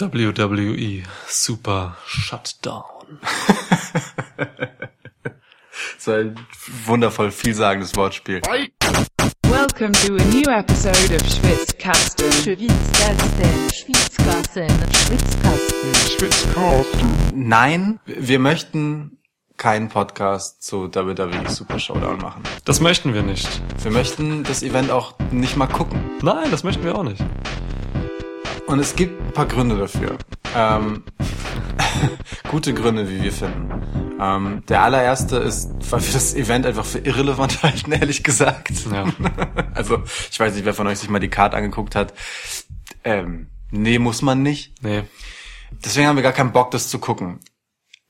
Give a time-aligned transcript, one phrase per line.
[0.00, 2.84] WWE Super Shutdown.
[5.98, 6.36] so ein
[6.86, 8.40] wundervoll vielsagendes Wortspiel.
[9.42, 12.32] Welcome to a new episode of Schwitzkasten.
[12.32, 14.70] Schwitzkasten, Schwitzkasten,
[15.94, 17.10] Schwitzkasten.
[17.34, 19.18] Nein, wir möchten
[19.58, 22.42] keinen Podcast zu WWE Super Showdown machen.
[22.64, 23.60] Das möchten wir nicht.
[23.82, 26.00] Wir möchten das Event auch nicht mal gucken.
[26.22, 27.22] Nein, das möchten wir auch nicht.
[28.70, 30.16] Und es gibt ein paar Gründe dafür.
[30.54, 31.02] Ähm,
[32.48, 34.16] gute Gründe, wie wir finden.
[34.20, 38.70] Ähm, der allererste ist, weil wir das Event einfach für irrelevant halten, ehrlich gesagt.
[38.92, 39.06] Ja.
[39.74, 42.14] Also, ich weiß nicht, wer von euch sich mal die Karte angeguckt hat.
[43.02, 44.72] Ähm, nee, muss man nicht.
[44.84, 45.02] Nee.
[45.84, 47.40] Deswegen haben wir gar keinen Bock, das zu gucken.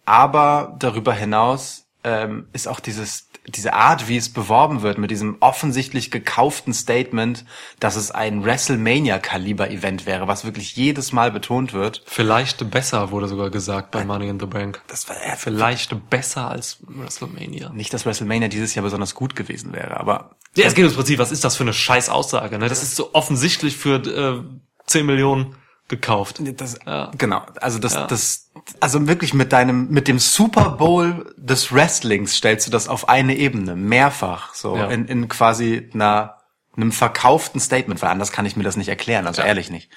[0.04, 5.36] Aber darüber hinaus ähm, ist auch dieses diese Art, wie es beworben wird, mit diesem
[5.40, 7.44] offensichtlich gekauften Statement,
[7.80, 12.02] dass es ein WrestleMania-Kaliber-Event wäre, was wirklich jedes Mal betont wird.
[12.06, 14.82] Vielleicht besser, wurde sogar gesagt bei Money in the Bank.
[14.88, 17.70] Das war ja Vielleicht besser als WrestleMania.
[17.70, 21.18] nicht, dass WrestleMania dieses Jahr besonders gut gewesen wäre, aber Ja, es geht ums Prinzip,
[21.18, 22.68] was ist das für eine scheiß Aussage, ne?
[22.68, 24.42] Das ist so offensichtlich für äh,
[24.86, 25.56] 10 Millionen
[25.90, 26.40] gekauft.
[26.58, 27.10] das, Ja.
[27.18, 28.06] genau, also das, Ja.
[28.06, 33.10] das, also wirklich mit deinem, mit dem Super Bowl des Wrestlings stellst du das auf
[33.10, 34.86] eine Ebene, mehrfach, so, Ja.
[34.86, 36.38] in, in quasi einer,
[36.76, 39.90] einem verkauften Statement, weil anders kann ich mir das nicht erklären, also ehrlich nicht.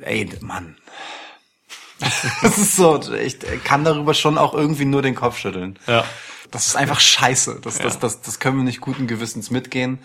[0.00, 0.76] Ey, Mann.
[1.98, 5.78] das ist so, ich kann darüber schon auch irgendwie nur den Kopf schütteln.
[5.86, 6.04] Ja.
[6.50, 7.60] Das ist einfach scheiße.
[7.62, 9.98] Das, das, das, das können wir nicht guten Gewissens mitgehen.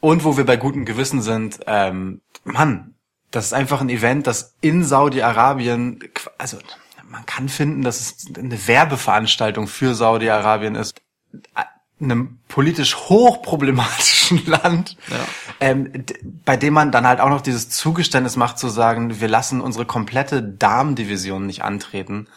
[0.00, 2.94] Und wo wir bei gutem Gewissen sind, ähm, Mann,
[3.30, 6.00] das ist einfach ein Event, das in Saudi-Arabien,
[6.38, 6.58] also
[7.08, 10.94] man kann finden, dass es eine Werbeveranstaltung für Saudi-Arabien ist,
[12.00, 15.16] einem politisch hochproblematischen Land, Ja.
[15.60, 16.04] ähm,
[16.44, 19.84] bei dem man dann halt auch noch dieses Zugeständnis macht zu sagen, wir lassen unsere
[19.84, 22.28] komplette Damendivision nicht antreten.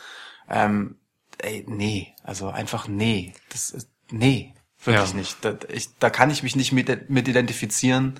[0.49, 0.97] Ähm,
[1.37, 3.33] ey, nee, also einfach nee.
[3.49, 4.53] Das ist, nee,
[4.83, 5.15] wirklich Ja.
[5.17, 5.37] nicht.
[5.45, 8.19] Da, ich, da kann ich mich nicht mit, mit identifizieren.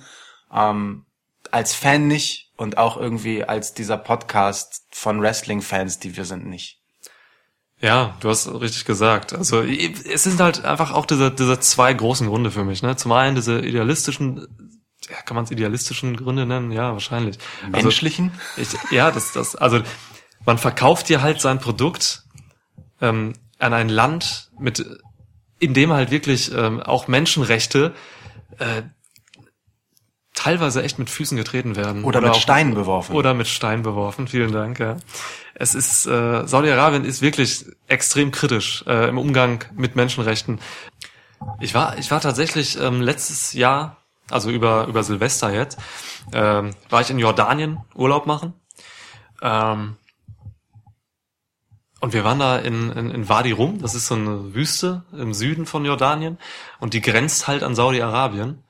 [0.52, 1.06] Ähm,
[1.50, 6.78] als Fan nicht und auch irgendwie als dieser Podcast von Wrestling-Fans, die wir sind, nicht.
[7.80, 9.32] Ja, du hast richtig gesagt.
[9.32, 12.82] Also es sind halt einfach auch diese, diese zwei großen Gründe für mich.
[12.82, 12.94] Ne?
[12.94, 14.46] Zum einen diese idealistischen,
[15.10, 16.70] ja, kann man es idealistischen Gründe nennen?
[16.70, 17.38] Ja, wahrscheinlich.
[17.72, 18.30] Also, Menschlichen?
[18.56, 19.82] ich, ja, das, das, also
[20.46, 22.22] man verkauft dir halt sein Produkt
[23.00, 24.86] ähm, an ein Land, mit,
[25.58, 27.94] in dem halt wirklich ähm, auch Menschenrechte
[28.58, 28.82] äh,
[30.42, 32.04] teilweise echt mit Füßen getreten werden.
[32.04, 33.14] Oder, mit auch- Steinen beworfen.
[33.14, 34.26] oder mit Stein beworfen.
[34.26, 34.78] Vielen Dank.
[34.80, 34.96] Ja.
[35.54, 40.58] Es ist äh, Saudi-Arabien ist wirklich extrem kritisch äh, im Umgang mit Menschenrechten.
[41.60, 43.98] Ich war ich war tatsächlich ähm, letztes Jahr,
[44.30, 45.78] also über über Silvester jetzt,
[46.32, 48.54] ähm, war ich in Jordanien Urlaub machen.
[49.42, 49.96] Ähm,
[52.00, 55.32] und wir waren da in, in, in Wadi Rum, das ist so eine Wüste im
[55.34, 56.36] Süden von Jordanien
[56.80, 58.64] und die grenzt halt an Saudi-Arabien.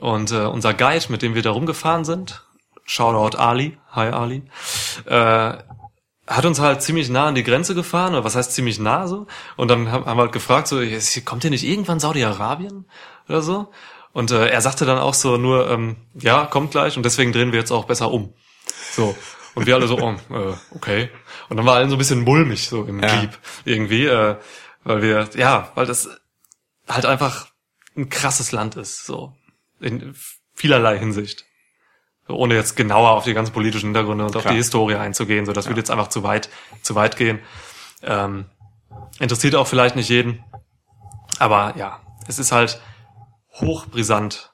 [0.00, 2.42] Und äh, unser Guide, mit dem wir da rumgefahren sind,
[2.84, 4.42] Shoutout Ali, hi Ali,
[5.06, 5.52] äh,
[6.26, 9.26] hat uns halt ziemlich nah an die Grenze gefahren, oder was heißt ziemlich nah so?
[9.56, 12.86] Und dann haben haben wir halt gefragt, so, "Ist- kommt hier nicht irgendwann Saudi-Arabien
[13.28, 13.70] oder so?
[14.12, 17.52] Und äh, er sagte dann auch so nur, ähm, ja, kommt gleich und deswegen drehen
[17.52, 18.32] wir jetzt auch besser um.
[18.92, 19.16] So.
[19.54, 21.10] Und wir alle so, oh, äh, okay.
[21.48, 23.20] Und dann war allen so ein bisschen mulmig so im Ja.
[23.20, 24.36] Jeep irgendwie, äh,
[24.84, 26.08] weil wir, ja, weil das
[26.88, 27.48] halt einfach
[27.96, 29.34] ein krasses Land ist, so
[29.80, 30.14] in
[30.54, 31.46] vielerlei Hinsicht.
[32.28, 34.54] Ohne jetzt genauer auf die ganzen politischen Hintergründe und auf Klar.
[34.54, 36.48] die Historie einzugehen, so das würde jetzt einfach zu weit,
[36.82, 37.40] zu weit gehen.
[38.02, 38.46] Ähm,
[39.18, 40.44] interessiert auch vielleicht nicht jeden,
[41.38, 42.80] aber ja, es ist halt
[43.54, 44.52] hochbrisant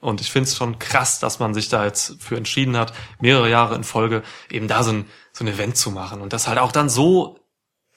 [0.00, 3.48] und ich finde es schon krass, dass man sich da jetzt für entschieden hat, mehrere
[3.48, 6.58] Jahre in Folge eben da so ein, so ein Event zu machen und das halt
[6.58, 7.40] auch dann so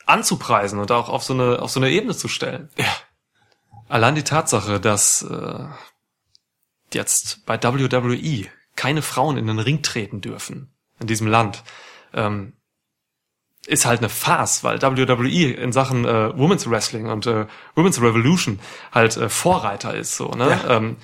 [0.05, 2.69] anzupreisen und auch auf so eine, auf so eine Ebene zu stellen.
[2.77, 2.85] Ja.
[3.89, 5.65] Allein die Tatsache, dass äh,
[6.95, 8.45] jetzt bei WWE
[8.75, 10.69] keine Frauen in den Ring treten dürfen
[10.99, 11.63] in diesem Land,
[12.13, 12.53] ähm,
[13.67, 18.59] ist halt eine Farce, weil WWE in Sachen äh, Women's Wrestling und äh, Women's Revolution
[18.93, 20.15] halt äh, Vorreiter ist.
[20.15, 20.49] So, ne?
[20.49, 20.77] Ja.
[20.77, 20.97] Ähm,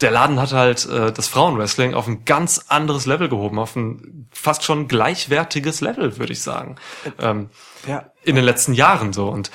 [0.00, 4.28] der Laden hat halt äh, das Frauenwrestling auf ein ganz anderes Level gehoben, auf ein
[4.30, 6.76] fast schon gleichwertiges Level, würde ich sagen.
[7.18, 7.50] Ähm,
[7.86, 8.10] Ja.
[8.22, 9.50] in den letzten Jahren so und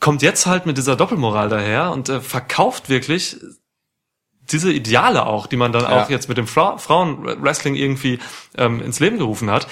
[0.00, 3.36] kommt jetzt halt mit dieser Doppelmoral daher und äh, verkauft wirklich
[4.50, 6.02] diese Ideale auch, die man dann Ja.
[6.04, 8.18] auch jetzt mit dem Fra Frauenwrestling irgendwie
[8.56, 9.66] ähm, ins Leben gerufen hat,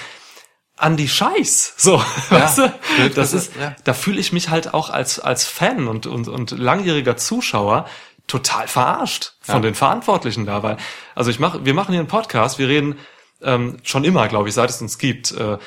[0.75, 1.75] an die Scheiß.
[1.77, 1.99] So,
[2.29, 2.73] weißt du?
[3.15, 3.75] Das ist, ja.
[3.85, 7.87] da fühle ich mich halt auch als als Fan und und und langjähriger Zuschauer
[8.27, 9.61] total verarscht von Ja.
[9.61, 10.77] den Verantwortlichen da, weil
[11.13, 12.97] also ich mache, wir machen hier einen Podcast, wir reden
[13.41, 15.57] ähm, schon immer, glaube ich, seit es uns gibt, äh,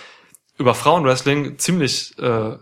[0.58, 2.56] über Frauenwrestling ziemlich äh,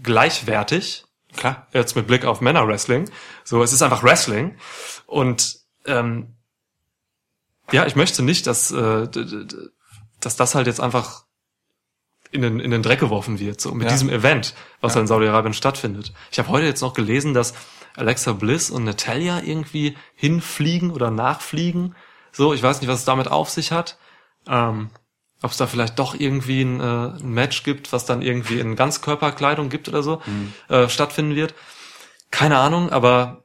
[0.00, 1.04] gleichwertig.
[1.36, 1.66] Klar.
[1.72, 3.10] Jetzt mit Blick auf Männerwrestling.
[3.44, 4.56] So, es ist einfach Wrestling.
[5.06, 6.34] Und ähm,
[7.72, 9.08] ja, ich möchte nicht, dass, äh,
[10.20, 11.24] dass das halt jetzt einfach
[12.32, 13.92] in den, in den Dreck geworfen wird, so mit Ja.
[13.92, 15.00] diesem Event, was Ja.
[15.00, 16.12] in Saudi-Arabien stattfindet.
[16.30, 17.54] Ich habe heute jetzt noch gelesen, dass
[17.96, 21.96] Alexa Bliss und Natalia irgendwie hinfliegen oder nachfliegen.
[22.32, 23.98] So, ich weiß nicht, was es damit auf sich hat.
[24.46, 24.90] Ähm,
[25.42, 28.76] ob es da vielleicht doch irgendwie ein, äh, ein Match gibt, was dann irgendwie in
[28.76, 30.20] Ganzkörperkleidung gibt oder so,
[30.68, 31.54] äh, stattfinden wird.
[32.30, 33.44] Keine Ahnung, aber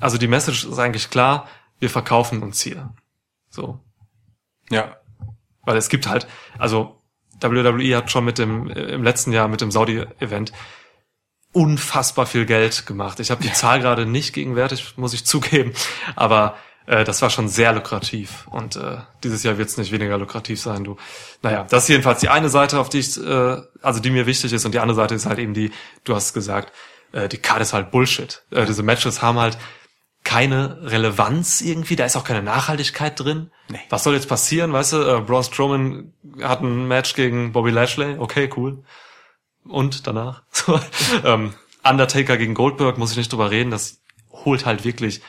[0.00, 1.48] also die Message ist eigentlich klar,
[1.78, 2.94] wir verkaufen uns hier.
[3.50, 3.80] So.
[4.70, 4.96] Ja.
[5.64, 6.26] Weil es gibt halt,
[6.58, 7.02] also
[7.40, 10.52] WWE hat schon mit dem, äh, im letzten Jahr mit dem Saudi-Event
[11.52, 13.20] unfassbar viel Geld gemacht.
[13.20, 15.72] Ich habe die Zahl gerade nicht gegenwärtig, muss ich zugeben,
[16.14, 16.56] aber
[16.86, 20.60] äh, das war schon sehr lukrativ und äh, dieses Jahr wird es nicht weniger lukrativ
[20.60, 20.84] sein.
[20.84, 20.96] Du,
[21.42, 24.52] naja, das ist jedenfalls die eine Seite, auf die ich, äh, also die mir wichtig
[24.52, 25.72] ist und die andere Seite ist halt eben die,
[26.04, 26.72] du hast gesagt,
[27.12, 28.42] äh, die Karte ist halt Bullshit.
[28.50, 29.58] Äh, diese Matches haben halt
[30.22, 33.50] keine Relevanz irgendwie, da ist auch keine Nachhaltigkeit drin.
[33.68, 33.78] Nee.
[33.90, 34.96] Was soll jetzt passieren, weißt du?
[35.02, 36.12] Äh, Braun Strowman
[36.42, 38.82] hat ein Match gegen Bobby Lashley, okay, cool.
[39.64, 40.42] Und danach?
[41.24, 41.54] Ähm,
[41.88, 44.00] Undertaker gegen Goldberg, muss ich nicht drüber reden, das
[44.32, 45.22] holt halt wirklich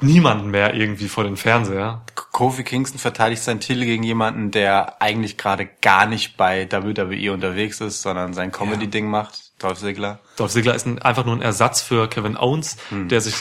[0.00, 2.02] niemanden mehr irgendwie vor den Fernseher.
[2.32, 7.80] Kofi Kingston verteidigt seinen Titel gegen jemanden, der eigentlich gerade gar nicht bei WWE unterwegs
[7.80, 9.52] ist, sondern sein Comedy-Ding macht.
[9.62, 10.20] Dolph Ziggler.
[10.36, 13.08] Dolph Ziggler ist ein, einfach nur ein Ersatz für Kevin Owens, Hm.
[13.08, 13.34] der sich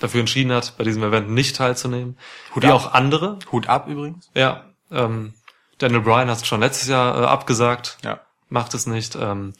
[0.00, 2.16] dafür entschieden hat, bei diesem Event nicht teilzunehmen.
[2.54, 2.74] Hut Wie ab.
[2.74, 3.38] auch andere.
[3.50, 4.30] Hut ab übrigens.
[4.34, 5.34] Ja, ähm,
[5.78, 7.98] Daniel Bryan hat es schon letztes Jahr äh, abgesagt.
[8.04, 8.20] Ja.
[8.48, 9.16] macht es nicht.
[9.16, 9.54] Ähm,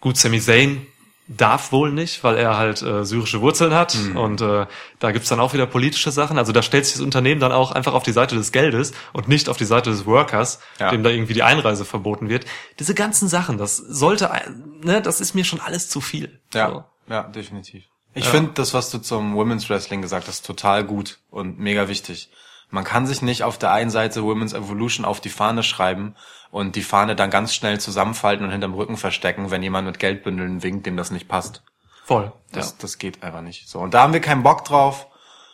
[0.00, 0.86] gut, Sami Zayn
[1.36, 4.16] darf wohl nicht, weil er halt äh, syrische Wurzeln hat Mhm.
[4.16, 4.66] und äh,
[4.98, 6.38] da gibt's dann auch wieder politische Sachen.
[6.38, 9.28] Also da stellt sich das Unternehmen dann auch einfach auf die Seite des Geldes und
[9.28, 10.90] nicht auf die Seite des Workers, Ja.
[10.90, 12.46] dem da irgendwie die Einreise verboten wird.
[12.80, 16.40] Diese ganzen Sachen, das sollte, ein- ne, das ist mir schon alles zu viel.
[16.52, 16.84] Ja, So.
[17.08, 17.84] ja, definitiv.
[18.12, 22.30] Ich finde das, was du zum Women's Wrestling gesagt hast, total gut und mega wichtig.
[22.72, 26.16] Man kann sich nicht auf der einen Seite Women's Evolution auf die Fahne schreiben
[26.50, 30.62] und die Fahne dann ganz schnell zusammenfalten und hinterm Rücken verstecken, wenn jemand mit Geldbündeln
[30.62, 31.62] winkt, dem das nicht passt.
[32.04, 32.32] Voll.
[32.52, 33.68] Das, das geht einfach nicht.
[33.68, 35.06] So, und da haben wir keinen Bock drauf.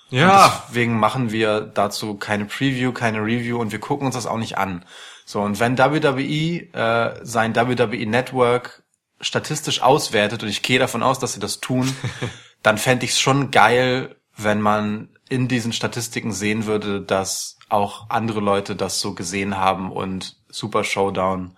[0.09, 0.47] Ja.
[0.47, 4.39] Und deswegen machen wir dazu keine Preview, keine Review und wir gucken uns das auch
[4.39, 4.85] nicht an.
[5.25, 8.85] So, und wenn WWE äh, sein WWE Network
[9.21, 11.95] statistisch auswertet, und ich gehe davon aus, dass sie das tun,
[12.63, 18.09] dann fände ich es schon geil, wenn man in diesen Statistiken sehen würde, dass auch
[18.11, 21.57] andere Leute das so gesehen haben und Super Showdown,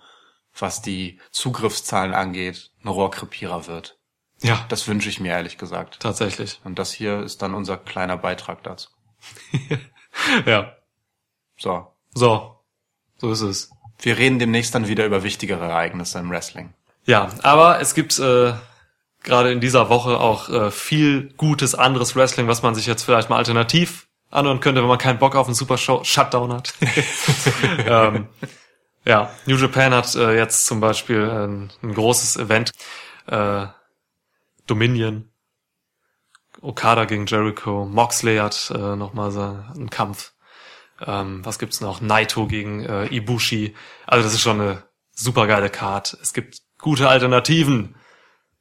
[0.57, 3.97] was die Zugriffszahlen angeht, ein Rohrkrepierer wird.
[4.41, 5.99] ja, Das wünsche ich mir ehrlich gesagt.
[5.99, 6.59] tatsächlich.
[6.63, 8.89] Und das hier ist dann unser kleiner Beitrag dazu.
[10.45, 10.75] Ja.
[11.57, 11.87] So.
[12.13, 12.55] So.
[13.17, 13.69] So ist es.
[13.99, 16.73] Wir reden demnächst dann wieder über wichtigere Ereignisse im Wrestling.
[17.05, 18.53] Ja, aber es gibt äh,
[19.23, 23.29] gerade in dieser Woche auch äh, viel gutes anderes Wrestling, was man sich jetzt vielleicht
[23.29, 26.73] mal alternativ anhören könnte, wenn man keinen Bock auf einen Super Show Shutdown hat.
[27.85, 28.27] ähm,
[29.05, 32.71] ja, New Japan hat äh, jetzt zum Beispiel ein, ein großes Event,
[33.27, 33.65] äh,
[34.67, 35.29] Dominion,
[36.61, 40.33] Okada gegen Jericho, Moxley hat äh, nochmal so einen Kampf.
[41.05, 42.01] Ähm, was gibt's noch?
[42.01, 43.75] Naito gegen äh, Ibushi.
[44.05, 44.83] Also das ist schon eine
[45.13, 46.17] super geile Card.
[46.21, 47.95] Es gibt gute Alternativen,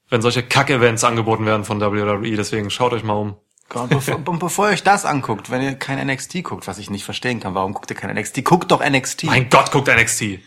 [0.09, 2.37] wenn solche Kack-Events angeboten werden von WWE.
[2.37, 3.37] Deswegen schaut euch mal um.
[3.75, 6.89] Und bevor, und bevor ihr euch das anguckt, wenn ihr kein NXT guckt, was ich
[6.91, 8.45] nicht verstehen kann, warum guckt ihr kein NXT?
[8.45, 9.25] Guckt doch NXT.
[9.25, 10.41] Mein Gott, guckt NXT.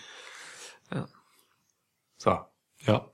[2.17, 2.39] So,
[2.85, 3.05] Ja,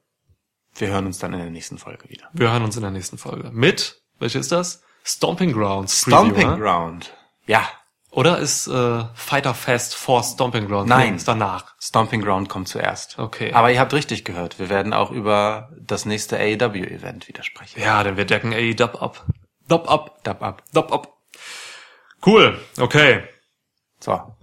[0.76, 2.30] wir hören uns dann in der nächsten Folge wieder.
[2.34, 3.50] wir hören uns in der nächsten Folge.
[3.52, 4.82] Mit, welche ist das?
[5.04, 6.04] Stomping Grounds.
[6.04, 6.58] Preview, Stomping ne?
[6.58, 7.14] Ground.
[7.46, 7.68] Ja,
[8.12, 10.90] Oder ist äh, Fighter Fest vor Stomping Grounds?
[10.90, 11.16] Nein.
[11.16, 11.76] Ist danach.
[11.80, 13.18] Stomping Ground kommt zuerst.
[13.18, 13.54] Okay.
[13.54, 17.80] Aber ihr habt richtig gehört, wir werden auch über das nächste AEW-Event wieder sprechen.
[17.82, 19.26] Ja, denn wir decken AEW ab.
[19.68, 20.24] Dub ab.
[20.24, 20.64] Dab ab.
[20.74, 21.18] Dub ab.
[22.26, 22.60] Cool.
[22.80, 23.24] Okay.
[24.00, 24.34] So,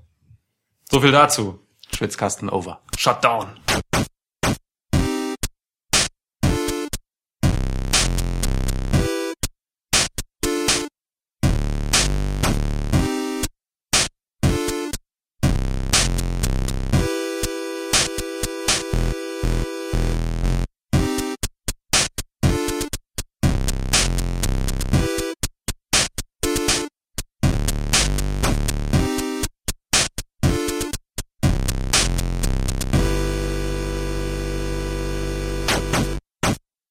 [0.90, 1.58] So viel dazu.
[1.92, 2.80] Schwitzkasten over.
[2.96, 3.63] Shutdown.